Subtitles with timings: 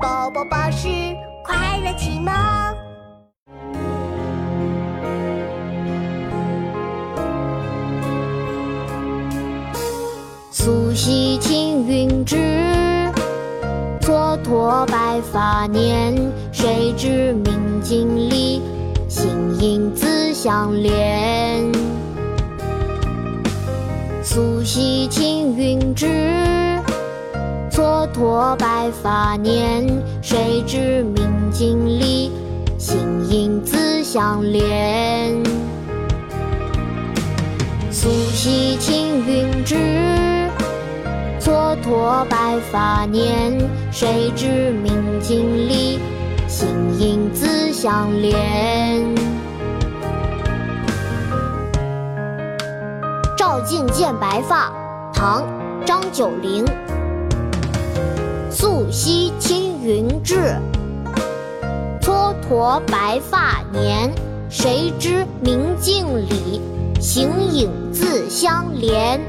[0.00, 0.86] 宝宝巴士
[1.44, 2.32] 快乐启蒙。
[10.52, 12.36] 素系青云志，
[14.00, 16.14] 蹉跎白发年。
[16.52, 18.62] 谁知明镜里，
[19.08, 21.72] 形影自相连。
[24.22, 26.06] 素系青云志，
[27.78, 29.86] 蹉跎白发年。
[30.20, 32.32] 谁知明镜里，
[32.76, 35.40] 形影自相连。
[37.92, 39.76] 素系青云志，
[41.38, 43.56] 蹉跎白发年。
[43.92, 46.00] 谁知明镜里，
[46.48, 48.34] 形影自相连。
[53.36, 54.72] 照镜见白发，
[55.14, 55.42] 唐·
[55.86, 56.64] 张九龄。
[58.50, 60.56] 素系青云志，
[62.00, 64.10] 蹉跎白发年。
[64.48, 66.62] 谁知明镜里，
[66.98, 69.20] 形影自相连。